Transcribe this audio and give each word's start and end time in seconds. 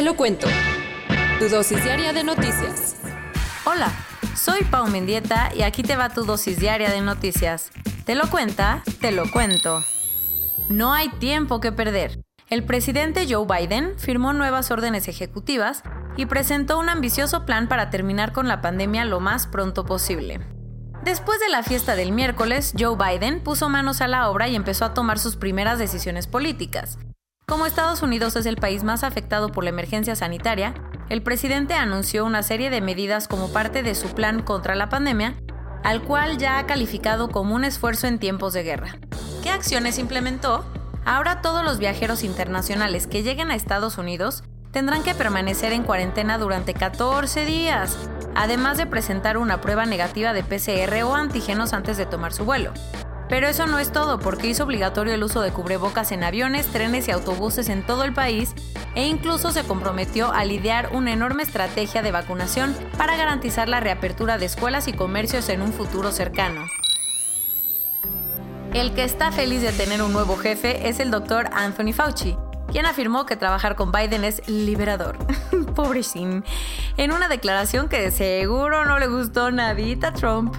Te 0.00 0.06
lo 0.06 0.16
cuento. 0.16 0.46
Tu 1.38 1.50
dosis 1.50 1.84
diaria 1.84 2.14
de 2.14 2.24
noticias. 2.24 2.96
Hola, 3.66 3.92
soy 4.34 4.64
Pau 4.64 4.88
Mendieta 4.88 5.50
y 5.54 5.60
aquí 5.60 5.82
te 5.82 5.94
va 5.94 6.08
tu 6.08 6.24
dosis 6.24 6.58
diaria 6.58 6.88
de 6.88 7.02
noticias. 7.02 7.70
¿Te 8.06 8.14
lo 8.14 8.30
cuenta? 8.30 8.82
Te 9.02 9.12
lo 9.12 9.30
cuento. 9.30 9.84
No 10.70 10.94
hay 10.94 11.10
tiempo 11.10 11.60
que 11.60 11.70
perder. 11.70 12.18
El 12.48 12.64
presidente 12.64 13.26
Joe 13.28 13.44
Biden 13.44 13.98
firmó 13.98 14.32
nuevas 14.32 14.70
órdenes 14.70 15.06
ejecutivas 15.06 15.82
y 16.16 16.24
presentó 16.24 16.78
un 16.78 16.88
ambicioso 16.88 17.44
plan 17.44 17.68
para 17.68 17.90
terminar 17.90 18.32
con 18.32 18.48
la 18.48 18.62
pandemia 18.62 19.04
lo 19.04 19.20
más 19.20 19.48
pronto 19.48 19.84
posible. 19.84 20.40
Después 21.04 21.40
de 21.40 21.50
la 21.50 21.62
fiesta 21.62 21.94
del 21.94 22.12
miércoles, 22.12 22.72
Joe 22.78 22.96
Biden 22.96 23.42
puso 23.42 23.68
manos 23.68 24.00
a 24.00 24.08
la 24.08 24.30
obra 24.30 24.48
y 24.48 24.56
empezó 24.56 24.86
a 24.86 24.94
tomar 24.94 25.18
sus 25.18 25.36
primeras 25.36 25.78
decisiones 25.78 26.26
políticas. 26.26 26.96
Como 27.50 27.66
Estados 27.66 28.00
Unidos 28.02 28.36
es 28.36 28.46
el 28.46 28.54
país 28.54 28.84
más 28.84 29.02
afectado 29.02 29.48
por 29.48 29.64
la 29.64 29.70
emergencia 29.70 30.14
sanitaria, 30.14 30.72
el 31.08 31.20
presidente 31.20 31.74
anunció 31.74 32.24
una 32.24 32.44
serie 32.44 32.70
de 32.70 32.80
medidas 32.80 33.26
como 33.26 33.52
parte 33.52 33.82
de 33.82 33.96
su 33.96 34.06
plan 34.10 34.40
contra 34.40 34.76
la 34.76 34.88
pandemia, 34.88 35.34
al 35.82 36.00
cual 36.00 36.38
ya 36.38 36.60
ha 36.60 36.66
calificado 36.66 37.28
como 37.28 37.56
un 37.56 37.64
esfuerzo 37.64 38.06
en 38.06 38.20
tiempos 38.20 38.52
de 38.52 38.62
guerra. 38.62 38.98
¿Qué 39.42 39.50
acciones 39.50 39.98
implementó? 39.98 40.64
Ahora 41.04 41.42
todos 41.42 41.64
los 41.64 41.80
viajeros 41.80 42.22
internacionales 42.22 43.08
que 43.08 43.24
lleguen 43.24 43.50
a 43.50 43.56
Estados 43.56 43.98
Unidos 43.98 44.44
tendrán 44.70 45.02
que 45.02 45.16
permanecer 45.16 45.72
en 45.72 45.82
cuarentena 45.82 46.38
durante 46.38 46.72
14 46.72 47.46
días, 47.46 47.98
además 48.36 48.78
de 48.78 48.86
presentar 48.86 49.36
una 49.38 49.60
prueba 49.60 49.86
negativa 49.86 50.32
de 50.32 50.44
PCR 50.44 51.02
o 51.02 51.16
antígenos 51.16 51.72
antes 51.72 51.96
de 51.96 52.06
tomar 52.06 52.32
su 52.32 52.44
vuelo. 52.44 52.72
Pero 53.30 53.46
eso 53.46 53.66
no 53.66 53.78
es 53.78 53.92
todo, 53.92 54.18
porque 54.18 54.48
hizo 54.48 54.64
obligatorio 54.64 55.14
el 55.14 55.22
uso 55.22 55.40
de 55.40 55.52
cubrebocas 55.52 56.10
en 56.10 56.24
aviones, 56.24 56.66
trenes 56.66 57.06
y 57.06 57.12
autobuses 57.12 57.68
en 57.68 57.86
todo 57.86 58.02
el 58.02 58.12
país 58.12 58.54
e 58.96 59.06
incluso 59.06 59.52
se 59.52 59.62
comprometió 59.62 60.32
a 60.32 60.44
lidiar 60.44 60.90
una 60.92 61.12
enorme 61.12 61.44
estrategia 61.44 62.02
de 62.02 62.10
vacunación 62.10 62.74
para 62.98 63.16
garantizar 63.16 63.68
la 63.68 63.78
reapertura 63.78 64.36
de 64.36 64.46
escuelas 64.46 64.88
y 64.88 64.92
comercios 64.92 65.48
en 65.48 65.62
un 65.62 65.72
futuro 65.72 66.10
cercano. 66.10 66.66
El 68.74 68.94
que 68.94 69.04
está 69.04 69.30
feliz 69.30 69.62
de 69.62 69.72
tener 69.72 70.02
un 70.02 70.12
nuevo 70.12 70.36
jefe 70.36 70.88
es 70.88 70.98
el 70.98 71.12
doctor 71.12 71.50
Anthony 71.52 71.92
Fauci, 71.92 72.36
quien 72.70 72.86
afirmó 72.86 73.26
que 73.26 73.36
trabajar 73.36 73.76
con 73.76 73.92
Biden 73.92 74.24
es 74.24 74.48
liberador. 74.48 75.18
Pobrecín. 75.76 76.44
En 76.96 77.12
una 77.12 77.28
declaración 77.28 77.88
que 77.88 78.00
de 78.00 78.10
seguro 78.10 78.84
no 78.84 78.98
le 78.98 79.06
gustó 79.06 79.52
nadita 79.52 80.08
a 80.08 80.14
Trump. 80.14 80.54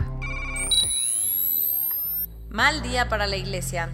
Mal 2.52 2.82
día 2.82 3.08
para 3.08 3.28
la 3.28 3.38
iglesia. 3.38 3.88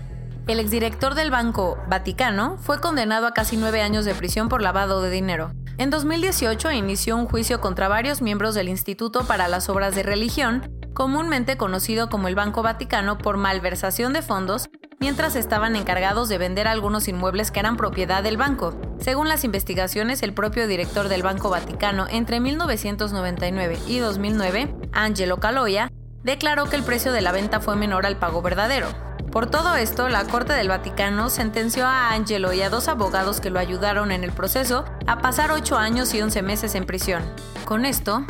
El 0.48 0.60
exdirector 0.60 1.14
del 1.14 1.30
Banco 1.30 1.78
Vaticano 1.88 2.58
fue 2.58 2.82
condenado 2.82 3.28
a 3.28 3.34
casi 3.34 3.56
nueve 3.56 3.84
años 3.84 4.04
de 4.04 4.16
prisión 4.16 4.50
por 4.50 4.64
lavado 4.64 5.04
de 5.04 5.12
dinero. 5.12 5.52
En 5.78 5.92
2018 5.92 6.72
inició 6.72 7.18
un 7.18 7.28
juicio 7.28 7.62
contra 7.62 7.88
varios 7.88 8.24
miembros 8.24 8.56
del 8.56 8.68
Instituto 8.68 9.26
para 9.28 9.48
las 9.48 9.70
Obras 9.70 9.94
de 9.94 10.02
Religión 10.02 10.72
comúnmente 10.98 11.58
conocido 11.58 12.10
como 12.10 12.28
el 12.28 12.34
Banco 12.34 12.64
Vaticano 12.64 13.20
por 13.20 13.38
malversación 13.38 14.14
de 14.14 14.24
fondos, 14.24 14.68
mientras 15.00 15.36
estaban 15.36 15.76
encargados 15.76 16.28
de 16.28 16.40
vender 16.40 16.68
algunos 16.68 17.08
inmuebles 17.08 17.52
que 17.52 17.60
eran 17.60 17.78
propiedad 17.78 18.24
del 18.24 18.36
banco. 18.36 18.74
Según 19.00 19.28
las 19.28 19.44
investigaciones, 19.44 20.24
el 20.24 20.34
propio 20.34 20.68
director 20.68 21.08
del 21.08 21.22
Banco 21.22 21.52
Vaticano 21.52 22.08
entre 22.10 22.40
1999 22.40 23.78
y 23.86 24.00
2009, 24.00 24.76
Angelo 24.92 25.38
Caloia, 25.38 25.92
declaró 26.28 26.66
que 26.66 26.76
el 26.76 26.84
precio 26.84 27.14
de 27.14 27.22
la 27.22 27.32
venta 27.32 27.62
fue 27.62 27.78
menor 27.78 28.06
al 28.06 28.18
pago 28.18 28.42
verdadero. 28.42 28.90
Por 29.32 29.50
todo 29.50 29.76
esto, 29.78 30.10
la 30.10 30.26
Corte 30.26 30.52
del 30.52 30.68
Vaticano 30.68 31.30
sentenció 31.30 31.86
a 31.86 32.12
Angelo 32.12 32.52
y 32.52 32.62
a 32.62 32.70
dos 32.70 32.90
abogados 32.90 33.40
que 33.40 33.50
lo 33.50 33.60
ayudaron 33.60 34.12
en 34.12 34.26
el 34.26 34.34
proceso 34.34 34.84
a 35.08 35.20
pasar 35.20 35.52
8 35.52 35.78
años 35.78 36.14
y 36.14 36.22
11 36.22 36.42
meses 36.42 36.76
en 36.76 36.86
prisión. 36.86 37.24
Con 37.64 37.86
esto, 37.86 38.26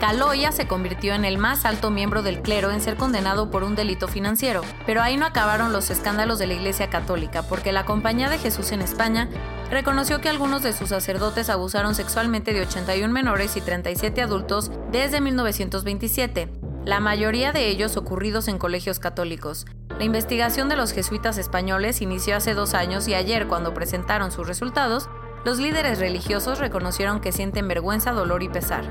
Caloya 0.00 0.50
se 0.50 0.66
convirtió 0.66 1.12
en 1.14 1.26
el 1.26 1.36
más 1.36 1.66
alto 1.66 1.90
miembro 1.90 2.22
del 2.22 2.40
clero 2.40 2.70
en 2.70 2.80
ser 2.80 2.96
condenado 2.96 3.50
por 3.50 3.64
un 3.64 3.74
delito 3.74 4.08
financiero. 4.08 4.62
Pero 4.86 5.02
ahí 5.02 5.18
no 5.18 5.26
acabaron 5.26 5.72
los 5.72 5.90
escándalos 5.90 6.38
de 6.38 6.46
la 6.46 6.54
Iglesia 6.54 6.88
Católica, 6.88 7.42
porque 7.42 7.70
la 7.70 7.84
Compañía 7.84 8.30
de 8.30 8.38
Jesús 8.38 8.72
en 8.72 8.80
España 8.80 9.28
reconoció 9.70 10.22
que 10.22 10.30
algunos 10.30 10.62
de 10.62 10.72
sus 10.72 10.88
sacerdotes 10.88 11.50
abusaron 11.50 11.94
sexualmente 11.94 12.54
de 12.54 12.62
81 12.62 13.12
menores 13.12 13.56
y 13.58 13.60
37 13.60 14.22
adultos 14.22 14.70
desde 14.90 15.20
1927, 15.20 16.61
la 16.84 16.98
mayoría 16.98 17.52
de 17.52 17.68
ellos 17.68 17.96
ocurridos 17.96 18.48
en 18.48 18.58
colegios 18.58 18.98
católicos. 18.98 19.66
La 19.98 20.04
investigación 20.04 20.68
de 20.68 20.76
los 20.76 20.92
jesuitas 20.92 21.38
españoles 21.38 22.02
inició 22.02 22.36
hace 22.36 22.54
dos 22.54 22.74
años 22.74 23.06
y 23.06 23.14
ayer, 23.14 23.46
cuando 23.46 23.72
presentaron 23.72 24.32
sus 24.32 24.48
resultados, 24.48 25.08
los 25.44 25.58
líderes 25.58 26.00
religiosos 26.00 26.58
reconocieron 26.58 27.20
que 27.20 27.32
sienten 27.32 27.68
vergüenza, 27.68 28.12
dolor 28.12 28.42
y 28.42 28.48
pesar. 28.48 28.84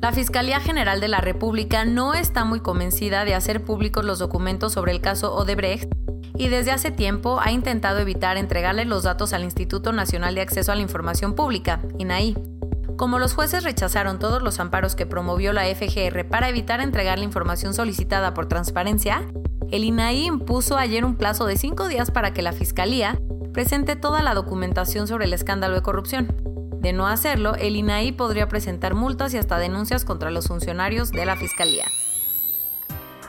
La 0.00 0.12
Fiscalía 0.12 0.60
General 0.60 1.00
de 1.00 1.08
la 1.08 1.20
República 1.20 1.84
no 1.84 2.14
está 2.14 2.44
muy 2.44 2.60
convencida 2.60 3.24
de 3.24 3.34
hacer 3.34 3.64
públicos 3.64 4.04
los 4.04 4.18
documentos 4.18 4.72
sobre 4.72 4.92
el 4.92 5.00
caso 5.00 5.34
Odebrecht 5.34 5.90
y 6.36 6.48
desde 6.48 6.70
hace 6.70 6.90
tiempo 6.90 7.40
ha 7.40 7.50
intentado 7.50 7.98
evitar 7.98 8.36
entregarle 8.36 8.84
los 8.84 9.02
datos 9.02 9.32
al 9.32 9.42
Instituto 9.42 9.92
Nacional 9.92 10.34
de 10.34 10.42
Acceso 10.42 10.70
a 10.70 10.76
la 10.76 10.82
Información 10.82 11.34
Pública, 11.34 11.80
INAI. 11.98 12.57
Como 12.98 13.20
los 13.20 13.32
jueces 13.32 13.62
rechazaron 13.62 14.18
todos 14.18 14.42
los 14.42 14.58
amparos 14.58 14.96
que 14.96 15.06
promovió 15.06 15.52
la 15.52 15.62
FGR 15.72 16.28
para 16.28 16.48
evitar 16.48 16.80
entregar 16.80 17.16
la 17.16 17.24
información 17.24 17.72
solicitada 17.72 18.34
por 18.34 18.46
transparencia, 18.46 19.24
el 19.70 19.84
INAI 19.84 20.24
impuso 20.26 20.76
ayer 20.76 21.04
un 21.04 21.14
plazo 21.14 21.46
de 21.46 21.56
cinco 21.56 21.86
días 21.86 22.10
para 22.10 22.34
que 22.34 22.42
la 22.42 22.52
Fiscalía 22.52 23.16
presente 23.52 23.94
toda 23.94 24.20
la 24.24 24.34
documentación 24.34 25.06
sobre 25.06 25.26
el 25.26 25.32
escándalo 25.32 25.76
de 25.76 25.82
corrupción. 25.82 26.26
De 26.80 26.92
no 26.92 27.06
hacerlo, 27.06 27.54
el 27.54 27.76
INAI 27.76 28.10
podría 28.10 28.48
presentar 28.48 28.96
multas 28.96 29.32
y 29.32 29.38
hasta 29.38 29.60
denuncias 29.60 30.04
contra 30.04 30.32
los 30.32 30.48
funcionarios 30.48 31.12
de 31.12 31.24
la 31.24 31.36
Fiscalía. 31.36 31.84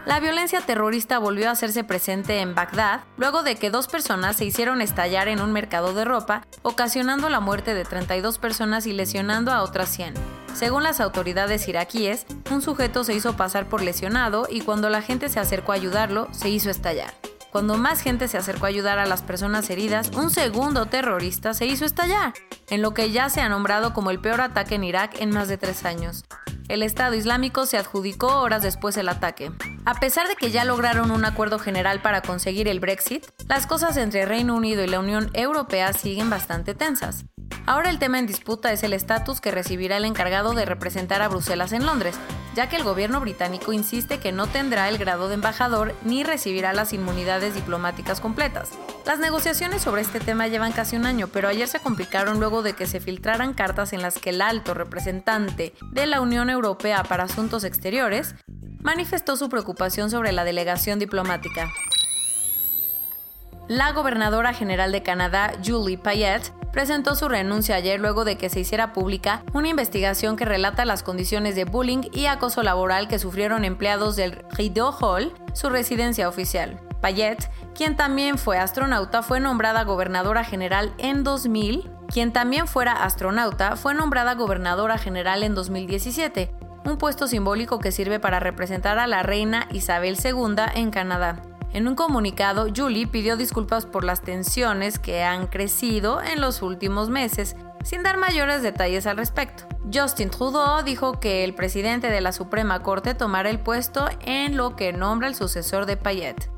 La 0.09 0.19
violencia 0.19 0.61
terrorista 0.61 1.19
volvió 1.19 1.49
a 1.49 1.51
hacerse 1.51 1.83
presente 1.83 2.39
en 2.39 2.55
Bagdad 2.55 3.01
luego 3.15 3.43
de 3.43 3.57
que 3.57 3.69
dos 3.69 3.87
personas 3.87 4.37
se 4.37 4.45
hicieron 4.45 4.81
estallar 4.81 5.27
en 5.27 5.39
un 5.39 5.51
mercado 5.53 5.93
de 5.93 6.03
ropa, 6.03 6.47
ocasionando 6.63 7.29
la 7.29 7.39
muerte 7.39 7.75
de 7.75 7.85
32 7.85 8.39
personas 8.39 8.87
y 8.87 8.93
lesionando 8.93 9.51
a 9.51 9.61
otras 9.61 9.89
100. 9.89 10.15
Según 10.55 10.81
las 10.81 10.99
autoridades 10.99 11.67
iraquíes, 11.67 12.25
un 12.49 12.63
sujeto 12.63 13.03
se 13.03 13.13
hizo 13.13 13.37
pasar 13.37 13.69
por 13.69 13.83
lesionado 13.83 14.47
y 14.49 14.61
cuando 14.61 14.89
la 14.89 15.03
gente 15.03 15.29
se 15.29 15.39
acercó 15.39 15.73
a 15.73 15.75
ayudarlo, 15.75 16.27
se 16.31 16.49
hizo 16.49 16.71
estallar. 16.71 17.13
Cuando 17.51 17.77
más 17.77 18.01
gente 18.01 18.27
se 18.27 18.39
acercó 18.39 18.65
a 18.65 18.69
ayudar 18.69 18.97
a 18.97 19.05
las 19.05 19.21
personas 19.21 19.69
heridas, 19.69 20.09
un 20.15 20.31
segundo 20.31 20.87
terrorista 20.87 21.53
se 21.53 21.67
hizo 21.67 21.85
estallar, 21.85 22.33
en 22.71 22.81
lo 22.81 22.95
que 22.95 23.11
ya 23.11 23.29
se 23.29 23.41
ha 23.41 23.49
nombrado 23.49 23.93
como 23.93 24.09
el 24.09 24.19
peor 24.19 24.41
ataque 24.41 24.73
en 24.73 24.85
Irak 24.85 25.21
en 25.21 25.29
más 25.29 25.49
de 25.49 25.59
tres 25.59 25.85
años. 25.85 26.25
El 26.69 26.84
Estado 26.84 27.16
Islámico 27.16 27.66
se 27.66 27.78
adjudicó 27.78 28.28
horas 28.41 28.62
después 28.62 28.96
el 28.97 29.09
ataque. 29.09 29.52
A 29.85 30.00
pesar 30.00 30.28
de 30.28 30.35
que 30.35 30.52
ya 30.52 30.66
lograron 30.66 31.09
un 31.09 31.25
acuerdo 31.25 31.57
general 31.57 32.00
para 32.03 32.22
conseguir 32.22 32.68
el 32.68 32.80
Brexit, 32.80 33.25
las 33.48 33.66
cosas 33.66 33.98
entre 33.98 34.27
Reino 34.27 34.56
Unido 34.56 34.83
y 34.83 34.88
la 34.88 35.00
Unión 35.00 35.31
Europea 35.33 35.94
siguen 35.94 36.30
bastante 36.30 36.75
tensas. 36.75 37.25
Ahora 37.69 37.92
el 37.92 38.00
tema 38.00 38.18
en 38.18 38.25
disputa 38.25 38.71
es 38.74 38.81
el 38.81 38.94
estatus 38.94 39.42
que 39.42 39.51
recibirá 39.51 39.98
el 39.98 40.06
encargado 40.06 40.56
de 40.56 40.66
representar 40.66 41.21
a 41.21 41.27
Bruselas 41.27 41.71
en 41.71 41.86
Londres, 41.86 42.16
ya 42.56 42.68
que 42.68 42.75
el 42.75 42.83
gobierno 42.83 43.21
británico 43.21 43.74
insiste 43.74 44.18
que 44.18 44.31
no 44.31 44.48
tendrá 44.48 44.89
el 44.89 44.98
grado 44.98 45.27
de 45.27 45.36
embajador 45.36 45.94
ni 46.04 46.24
recibirá 46.24 46.74
las 46.74 46.94
inmunidades 46.94 47.54
diplomáticas 47.54 48.21
completas. 48.21 48.71
Las 49.06 49.19
negociaciones 49.19 49.83
sobre 49.83 50.01
este 50.01 50.19
tema 50.19 50.48
llevan 50.48 50.71
casi 50.71 50.95
un 50.95 51.06
año, 51.06 51.27
pero 51.27 51.48
ayer 51.48 51.68
se 51.68 51.80
complicaron 51.80 52.39
luego 52.39 52.63
de 52.63 52.74
que 52.74 52.88
se 52.88 53.00
filtraran 53.00 53.54
cartas 53.54 53.94
en 53.94 54.01
las 54.01 54.15
que 54.15 54.31
el 54.31 54.42
alto 54.42 54.74
representante 54.74 55.75
de 55.92 56.07
la 56.07 56.22
Unión 56.22 56.50
Europea 56.50 57.04
para 57.04 57.25
Asuntos 57.25 57.63
Exteriores 57.63 58.33
manifestó 58.81 59.38
su 59.38 59.48
preocupación 59.48 60.10
sobre 60.10 60.31
la 60.31 60.44
delegación 60.44 60.98
diplomática. 60.98 61.69
La 63.69 63.92
gobernadora 63.92 64.51
general 64.51 64.92
de 64.92 65.04
Canadá, 65.04 65.51
Julie 65.63 66.00
Payette, 66.00 66.51
presentó 66.71 67.13
su 67.13 67.30
renuncia 67.30 67.75
ayer 67.75 68.00
luego 68.00 68.25
de 68.25 68.36
que 68.36 68.50
se 68.50 68.62
hiciera 68.62 68.94
pública 68.94 69.44
una 69.54 69.68
investigación 69.68 70.38
que 70.38 70.44
relata 70.44 70.86
las 70.86 71.04
condiciones 71.04 71.56
de 71.56 71.66
bullying 71.66 72.10
y 72.12 72.25
acoso 72.25 72.63
laboral 72.63 73.07
que 73.07 73.19
sufrieron 73.19 73.66
empleados 73.66 74.16
del 74.16 74.44
Rideau 74.54 74.89
Hall, 75.00 75.31
su 75.54 75.69
residencia 75.69 76.27
oficial. 76.27 76.80
Payette, 77.00 77.48
quien 77.75 77.95
también 77.95 78.39
fue 78.39 78.57
astronauta, 78.57 79.21
fue 79.21 79.39
nombrada 79.39 79.83
gobernadora 79.83 80.44
general 80.44 80.92
en 80.98 81.24
2000. 81.24 81.92
Quien 82.12 82.33
también 82.33 82.68
fuera 82.68 83.04
astronauta 83.04 83.75
fue 83.75 83.94
nombrada 83.94 84.33
gobernadora 84.33 84.98
general 84.98 85.44
en 85.44 85.54
2017, 85.54 86.51
un 86.86 86.98
puesto 86.98 87.27
simbólico 87.27 87.77
que 87.77 87.92
sirve 87.92 88.19
para 88.19 88.39
representar 88.39 88.98
a 88.98 89.06
la 89.06 89.22
reina 89.22 89.68
Isabel 89.72 90.18
II 90.24 90.56
en 90.74 90.89
Canadá. 90.89 91.44
En 91.71 91.88
un 91.88 91.95
comunicado, 91.95 92.68
Julie 92.75 93.06
pidió 93.06 93.38
disculpas 93.38 93.86
por 93.86 94.04
las 94.04 94.21
tensiones 94.21 94.98
que 94.98 95.24
han 95.24 95.48
crecido 95.48 96.21
en 96.21 96.42
los 96.42 96.63
últimos 96.63 97.10
meses, 97.10 97.56
sin 97.83 98.01
dar 98.01 98.18
mayores 98.18 98.63
detalles 98.63 99.06
al 99.06 99.18
respecto. 99.18 99.66
Justin 99.94 100.30
Trudeau 100.30 100.83
dijo 100.83 101.19
que 101.19 101.44
el 101.44 101.54
presidente 101.54 102.10
de 102.10 102.21
la 102.21 102.31
Suprema 102.31 102.81
Corte 102.81 103.13
tomará 103.13 103.50
el 103.50 103.60
puesto 103.60 104.10
en 104.21 104.57
lo 104.57 104.75
que 104.75 104.94
nombra 104.94 105.27
el 105.27 105.36
sucesor 105.36 105.86
de 105.86 105.95
Payette. 105.95 106.50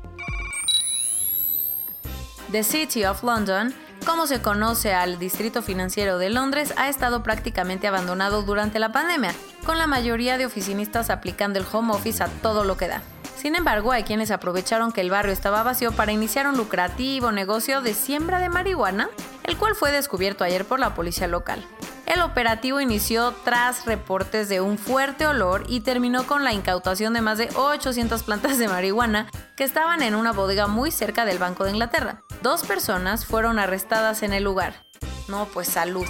The 2.50 2.64
City 2.64 3.04
of 3.04 3.22
London, 3.22 3.74
como 4.04 4.26
se 4.26 4.42
conoce 4.42 4.92
al 4.94 5.18
distrito 5.18 5.62
financiero 5.62 6.18
de 6.18 6.30
Londres, 6.30 6.74
ha 6.76 6.88
estado 6.88 7.22
prácticamente 7.22 7.86
abandonado 7.86 8.42
durante 8.42 8.78
la 8.78 8.92
pandemia, 8.92 9.34
con 9.64 9.78
la 9.78 9.86
mayoría 9.86 10.38
de 10.38 10.46
oficinistas 10.46 11.08
aplicando 11.08 11.58
el 11.58 11.66
home 11.70 11.94
office 11.94 12.22
a 12.22 12.28
todo 12.28 12.64
lo 12.64 12.76
que 12.76 12.88
da. 12.88 13.02
Sin 13.42 13.56
embargo, 13.56 13.90
hay 13.90 14.04
quienes 14.04 14.30
aprovecharon 14.30 14.92
que 14.92 15.00
el 15.00 15.10
barrio 15.10 15.32
estaba 15.32 15.64
vacío 15.64 15.90
para 15.90 16.12
iniciar 16.12 16.46
un 16.46 16.56
lucrativo 16.56 17.32
negocio 17.32 17.80
de 17.80 17.92
siembra 17.92 18.38
de 18.38 18.48
marihuana, 18.48 19.10
el 19.42 19.56
cual 19.56 19.74
fue 19.74 19.90
descubierto 19.90 20.44
ayer 20.44 20.64
por 20.64 20.78
la 20.78 20.94
policía 20.94 21.26
local. 21.26 21.60
El 22.06 22.20
operativo 22.20 22.80
inició 22.80 23.34
tras 23.44 23.84
reportes 23.84 24.48
de 24.48 24.60
un 24.60 24.78
fuerte 24.78 25.26
olor 25.26 25.64
y 25.66 25.80
terminó 25.80 26.24
con 26.24 26.44
la 26.44 26.52
incautación 26.52 27.14
de 27.14 27.20
más 27.20 27.36
de 27.36 27.48
800 27.56 28.22
plantas 28.22 28.58
de 28.58 28.68
marihuana 28.68 29.26
que 29.56 29.64
estaban 29.64 30.02
en 30.02 30.14
una 30.14 30.30
bodega 30.30 30.68
muy 30.68 30.92
cerca 30.92 31.24
del 31.24 31.38
Banco 31.40 31.64
de 31.64 31.72
Inglaterra. 31.72 32.22
Dos 32.42 32.62
personas 32.62 33.26
fueron 33.26 33.58
arrestadas 33.58 34.22
en 34.22 34.34
el 34.34 34.44
lugar. 34.44 34.84
No, 35.26 35.46
pues 35.46 35.66
salud. 35.66 36.06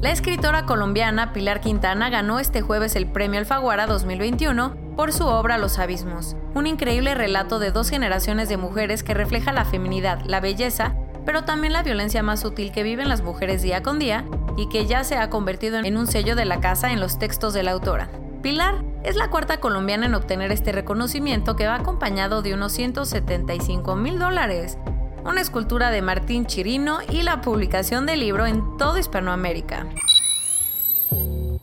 La 0.00 0.10
escritora 0.10 0.66
colombiana 0.66 1.32
Pilar 1.32 1.60
Quintana 1.60 2.10
ganó 2.10 2.40
este 2.40 2.62
jueves 2.62 2.96
el 2.96 3.06
Premio 3.06 3.38
Alfaguara 3.38 3.86
2021 3.86 4.89
por 5.00 5.14
su 5.14 5.26
obra 5.26 5.56
Los 5.56 5.78
Abismos, 5.78 6.36
un 6.54 6.66
increíble 6.66 7.14
relato 7.14 7.58
de 7.58 7.70
dos 7.70 7.88
generaciones 7.88 8.50
de 8.50 8.58
mujeres 8.58 9.02
que 9.02 9.14
refleja 9.14 9.50
la 9.50 9.64
feminidad, 9.64 10.20
la 10.26 10.40
belleza, 10.40 10.94
pero 11.24 11.44
también 11.44 11.72
la 11.72 11.82
violencia 11.82 12.22
más 12.22 12.40
sutil 12.40 12.70
que 12.70 12.82
viven 12.82 13.08
las 13.08 13.22
mujeres 13.22 13.62
día 13.62 13.82
con 13.82 13.98
día 13.98 14.26
y 14.58 14.68
que 14.68 14.84
ya 14.84 15.02
se 15.02 15.16
ha 15.16 15.30
convertido 15.30 15.78
en 15.78 15.96
un 15.96 16.06
sello 16.06 16.36
de 16.36 16.44
la 16.44 16.60
casa 16.60 16.92
en 16.92 17.00
los 17.00 17.18
textos 17.18 17.54
de 17.54 17.62
la 17.62 17.70
autora. 17.70 18.10
Pilar 18.42 18.84
es 19.02 19.16
la 19.16 19.30
cuarta 19.30 19.58
colombiana 19.58 20.04
en 20.04 20.14
obtener 20.14 20.52
este 20.52 20.70
reconocimiento 20.70 21.56
que 21.56 21.66
va 21.66 21.76
acompañado 21.76 22.42
de 22.42 22.52
unos 22.52 22.72
175 22.72 23.96
mil 23.96 24.18
dólares, 24.18 24.76
una 25.24 25.40
escultura 25.40 25.90
de 25.90 26.02
Martín 26.02 26.44
Chirino 26.44 26.98
y 27.08 27.22
la 27.22 27.40
publicación 27.40 28.04
del 28.04 28.20
libro 28.20 28.44
en 28.44 28.76
toda 28.76 29.00
Hispanoamérica. 29.00 29.86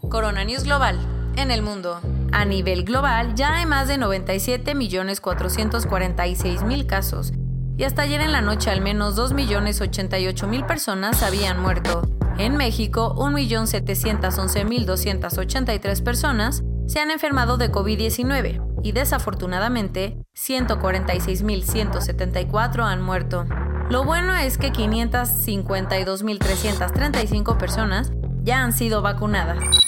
Corona 0.10 0.44
News 0.44 0.64
Global. 0.64 0.98
En 1.36 1.52
el 1.52 1.62
mundo. 1.62 2.02
A 2.32 2.46
nivel 2.46 2.84
global 2.84 3.34
ya 3.36 3.56
hay 3.56 3.66
más 3.66 3.88
de 3.88 3.98
97.446.000 3.98 6.86
casos 6.86 7.34
y 7.78 7.84
hasta 7.84 8.02
ayer 8.02 8.22
en 8.22 8.32
la 8.32 8.42
noche 8.42 8.72
al 8.72 8.82
menos 8.82 9.16
2.088.000 9.18 10.66
personas 10.66 11.22
habían 11.24 11.62
muerto. 11.62 12.02
En 12.38 12.58
México, 12.58 13.16
1.711.283 13.18 16.04
personas 16.04 16.64
se 16.88 17.00
han 17.00 17.12
enfermado 17.12 17.58
de 17.58 17.72
COVID-19 17.72 18.82
y 18.84 18.92
desafortunadamente 18.92 20.18
146.174 20.36 22.84
han 22.84 23.02
muerto. 23.02 23.46
Lo 23.90 24.04
bueno 24.04 24.36
es 24.36 24.58
que 24.58 24.74
552.335 24.74 27.56
personas 27.58 28.12
ya 28.44 28.62
han 28.64 28.74
sido 28.74 29.02
vacunadas. 29.02 29.87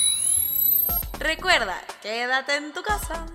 Recuerda, 1.30 1.80
quédate 2.02 2.56
en 2.56 2.74
tu 2.74 2.82
casa. 2.82 3.28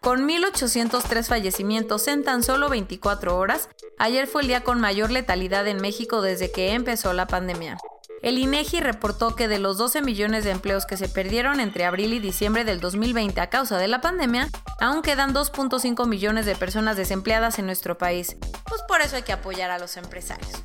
Con 0.00 0.26
1.803 0.26 1.24
fallecimientos 1.24 2.08
en 2.08 2.24
tan 2.24 2.42
solo 2.42 2.70
24 2.70 3.36
horas, 3.36 3.68
ayer 3.98 4.26
fue 4.26 4.40
el 4.40 4.48
día 4.48 4.64
con 4.64 4.80
mayor 4.80 5.10
letalidad 5.10 5.66
en 5.68 5.76
México 5.76 6.22
desde 6.22 6.50
que 6.50 6.72
empezó 6.72 7.12
la 7.12 7.26
pandemia. 7.26 7.76
El 8.22 8.38
INEGI 8.38 8.80
reportó 8.80 9.36
que 9.36 9.46
de 9.46 9.58
los 9.58 9.76
12 9.76 10.00
millones 10.00 10.44
de 10.44 10.52
empleos 10.52 10.86
que 10.86 10.96
se 10.96 11.06
perdieron 11.06 11.60
entre 11.60 11.84
abril 11.84 12.14
y 12.14 12.18
diciembre 12.18 12.64
del 12.64 12.80
2020 12.80 13.38
a 13.42 13.50
causa 13.50 13.76
de 13.76 13.88
la 13.88 14.00
pandemia, 14.00 14.48
aún 14.80 15.02
quedan 15.02 15.34
2.5 15.34 16.06
millones 16.06 16.46
de 16.46 16.56
personas 16.56 16.96
desempleadas 16.96 17.58
en 17.58 17.66
nuestro 17.66 17.98
país. 17.98 18.36
Pues 18.66 18.80
por 18.88 19.02
eso 19.02 19.16
hay 19.16 19.22
que 19.22 19.34
apoyar 19.34 19.70
a 19.70 19.78
los 19.78 19.98
empresarios. 19.98 20.62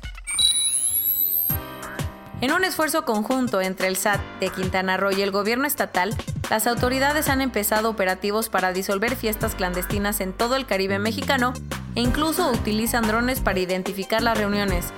En 2.40 2.52
un 2.52 2.64
esfuerzo 2.64 3.04
conjunto 3.04 3.60
entre 3.60 3.88
el 3.88 3.96
SAT 3.96 4.18
de 4.40 4.48
Quintana 4.48 4.96
Roo 4.96 5.10
y 5.10 5.20
el 5.20 5.30
gobierno 5.30 5.66
estatal, 5.66 6.16
las 6.50 6.66
autoridades 6.66 7.28
han 7.28 7.40
empezado 7.40 7.88
operativos 7.88 8.50
para 8.50 8.72
disolver 8.74 9.16
fiestas 9.16 9.54
clandestinas 9.54 10.20
en 10.20 10.34
todo 10.34 10.56
el 10.56 10.66
Caribe 10.66 10.98
mexicano 10.98 11.54
e 11.94 12.02
incluso 12.02 12.50
utilizan 12.50 13.06
drones 13.06 13.40
para 13.40 13.60
identificar 13.60 14.20
las 14.22 14.36
reuniones, 14.36 14.92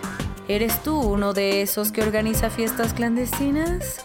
¿Eres 0.49 0.83
tú 0.83 0.99
uno 0.99 1.33
de 1.33 1.63
esos 1.63 1.93
que 1.93 2.03
organiza 2.03 2.51
fiestas 2.51 2.95
clandestinas? 2.95 4.05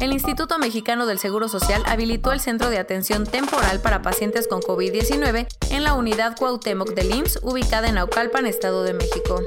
El 0.00 0.12
Instituto 0.12 0.58
Mexicano 0.58 1.06
del 1.06 1.18
Seguro 1.18 1.48
Social 1.48 1.82
habilitó 1.86 2.32
el 2.32 2.40
Centro 2.40 2.70
de 2.70 2.78
Atención 2.78 3.24
Temporal 3.26 3.80
para 3.80 4.00
Pacientes 4.00 4.48
con 4.48 4.62
COVID-19 4.62 5.46
en 5.70 5.84
la 5.84 5.94
unidad 5.94 6.34
Cuauhtémoc 6.36 6.94
del 6.94 7.14
IMSS, 7.14 7.40
ubicada 7.42 7.88
en 7.88 7.96
Naucalpan, 7.96 8.46
Estado 8.46 8.84
de 8.84 8.94
México. 8.94 9.42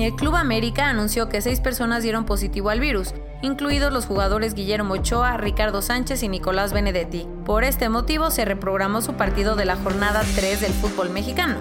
El 0.00 0.14
Club 0.14 0.36
América 0.36 0.88
anunció 0.88 1.28
que 1.28 1.40
seis 1.40 1.60
personas 1.60 2.02
dieron 2.02 2.26
positivo 2.26 2.70
al 2.70 2.80
virus, 2.80 3.14
incluidos 3.42 3.92
los 3.92 4.06
jugadores 4.06 4.54
Guillermo 4.54 4.94
Ochoa, 4.94 5.36
Ricardo 5.36 5.80
Sánchez 5.82 6.22
y 6.22 6.28
Nicolás 6.28 6.72
Benedetti. 6.72 7.26
Por 7.44 7.64
este 7.64 7.88
motivo 7.88 8.30
se 8.30 8.44
reprogramó 8.44 9.00
su 9.00 9.14
partido 9.14 9.56
de 9.56 9.64
la 9.64 9.76
jornada 9.76 10.22
3 10.36 10.60
del 10.60 10.72
fútbol 10.72 11.10
mexicano. 11.10 11.56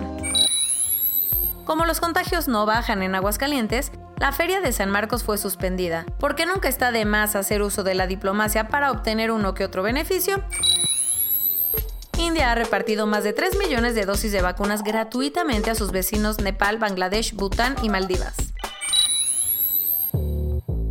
Como 1.64 1.86
los 1.86 2.00
contagios 2.00 2.48
no 2.48 2.66
bajan 2.66 3.02
en 3.02 3.16
Aguascalientes, 3.16 3.92
la 4.18 4.32
Feria 4.32 4.62
de 4.62 4.72
San 4.72 4.92
Marcos 4.92 5.24
fue 5.24 5.38
suspendida, 5.38 6.06
porque 6.20 6.46
nunca 6.46 6.70
está 6.70 6.92
de 6.92 7.06
más 7.06 7.36
hacer 7.36 7.62
uso 7.62 7.84
de 7.84 7.96
la 7.96 8.06
diplomacia 8.06 8.68
para 8.68 8.92
obtener 8.92 9.32
uno 9.32 9.54
que 9.54 9.66
otro 9.66 9.82
beneficio. 9.82 10.44
India 12.26 12.52
ha 12.52 12.56
repartido 12.56 13.06
más 13.06 13.24
de 13.24 13.34
3 13.34 13.60
millones 13.60 13.94
de 13.94 14.06
dosis 14.06 14.32
de 14.32 14.42
vacunas 14.42 14.84
gratuitamente 14.84 15.70
a 15.70 15.76
sus 15.76 15.92
vecinos 15.92 16.40
Nepal, 16.40 16.80
Bangladesh, 16.80 17.36
Bután 17.36 17.76
y 17.84 17.90
Maldivas. 17.90 18.36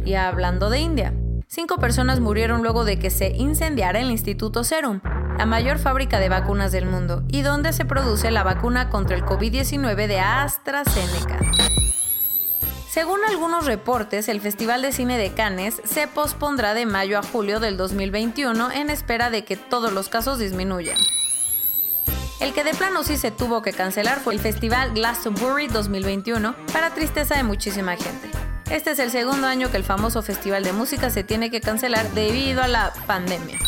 Y 0.04 0.14
hablando 0.14 0.70
de 0.70 0.78
India, 0.78 1.12
cinco 1.48 1.78
personas 1.78 2.20
murieron 2.20 2.62
luego 2.62 2.84
de 2.84 3.00
que 3.00 3.10
se 3.10 3.30
incendiara 3.30 3.98
el 3.98 4.12
Instituto 4.12 4.62
Serum, 4.62 5.00
la 5.36 5.44
mayor 5.44 5.78
fábrica 5.80 6.20
de 6.20 6.28
vacunas 6.28 6.70
del 6.70 6.86
mundo 6.86 7.24
y 7.28 7.42
donde 7.42 7.72
se 7.72 7.84
produce 7.84 8.30
la 8.30 8.44
vacuna 8.44 8.88
contra 8.88 9.16
el 9.16 9.24
COVID-19 9.24 10.06
de 10.06 10.20
AstraZeneca. 10.20 11.40
Según 12.88 13.18
algunos 13.28 13.66
reportes, 13.66 14.28
el 14.28 14.40
Festival 14.40 14.82
de 14.82 14.92
Cine 14.92 15.18
de 15.18 15.32
Cannes 15.32 15.82
se 15.84 16.06
pospondrá 16.06 16.74
de 16.74 16.86
mayo 16.86 17.18
a 17.18 17.24
julio 17.24 17.58
del 17.58 17.76
2021 17.76 18.70
en 18.70 18.88
espera 18.88 19.30
de 19.30 19.44
que 19.44 19.56
todos 19.56 19.92
los 19.92 20.08
casos 20.08 20.38
disminuyan. 20.38 20.96
El 22.44 22.52
que 22.52 22.62
de 22.62 22.74
plano 22.74 23.02
sí 23.04 23.16
se 23.16 23.30
tuvo 23.30 23.62
que 23.62 23.72
cancelar 23.72 24.20
fue 24.20 24.34
el 24.34 24.38
Festival 24.38 24.92
Glastonbury 24.92 25.66
2021, 25.66 26.54
para 26.74 26.92
tristeza 26.92 27.36
de 27.36 27.42
muchísima 27.42 27.96
gente. 27.96 28.28
Este 28.68 28.90
es 28.90 28.98
el 28.98 29.10
segundo 29.10 29.46
año 29.46 29.70
que 29.70 29.78
el 29.78 29.82
famoso 29.82 30.20
festival 30.20 30.62
de 30.62 30.74
música 30.74 31.08
se 31.08 31.24
tiene 31.24 31.50
que 31.50 31.62
cancelar 31.62 32.06
debido 32.10 32.62
a 32.62 32.68
la 32.68 32.92
pandemia. 33.06 33.58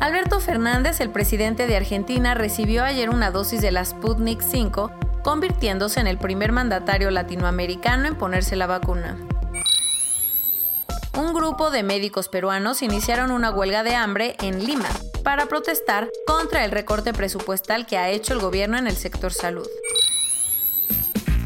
Alberto 0.00 0.40
Fernández, 0.40 0.98
el 0.98 1.10
presidente 1.10 1.68
de 1.68 1.76
Argentina, 1.76 2.34
recibió 2.34 2.82
ayer 2.82 3.08
una 3.10 3.30
dosis 3.30 3.62
de 3.62 3.70
la 3.70 3.84
Sputnik 3.84 4.40
5, 4.42 4.90
convirtiéndose 5.22 6.00
en 6.00 6.08
el 6.08 6.18
primer 6.18 6.50
mandatario 6.50 7.12
latinoamericano 7.12 8.08
en 8.08 8.16
ponerse 8.16 8.56
la 8.56 8.66
vacuna. 8.66 9.16
Un 11.16 11.32
grupo 11.32 11.70
de 11.70 11.84
médicos 11.84 12.28
peruanos 12.28 12.82
iniciaron 12.82 13.30
una 13.30 13.52
huelga 13.52 13.84
de 13.84 13.94
hambre 13.94 14.34
en 14.40 14.66
Lima 14.66 14.88
para 15.24 15.46
protestar 15.46 16.10
contra 16.26 16.64
el 16.64 16.70
recorte 16.70 17.12
presupuestal 17.12 17.86
que 17.86 17.96
ha 17.96 18.10
hecho 18.10 18.34
el 18.34 18.38
gobierno 18.38 18.76
en 18.76 18.86
el 18.86 18.94
sector 18.94 19.32
salud. 19.32 19.66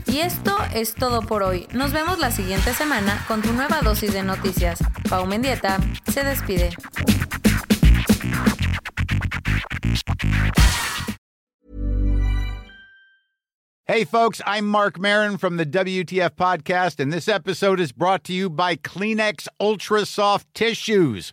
Y 0.07 0.19
esto 0.19 0.57
es 0.75 0.95
todo 0.95 1.23
por 1.23 1.43
hoy. 1.43 1.69
Nos 1.73 1.93
vemos 1.93 2.19
la 2.19 2.31
siguiente 2.31 2.75
semana 2.75 3.25
con 3.29 3.41
tu 3.41 3.53
nueva 3.53 3.81
dosis 3.83 4.13
de 4.13 4.23
noticias. 4.23 4.79
Pau 5.09 5.27
Mendieta 5.27 5.79
se 6.13 6.25
despide. 6.25 6.71
Hey, 13.91 14.05
folks, 14.05 14.43
I'm 14.45 14.67
Mark 14.67 14.99
Marin 14.99 15.39
from 15.39 15.57
the 15.57 15.65
WTF 15.65 16.33
Podcast, 16.37 17.01
and 17.01 17.11
this 17.11 17.27
episode 17.27 17.81
is 17.81 17.91
brought 17.91 18.23
to 18.25 18.35
you 18.35 18.51
by 18.51 18.77
Kleenex 18.77 19.49
Ultra 19.59 20.05
Soft 20.05 20.47
Tissues 20.53 21.33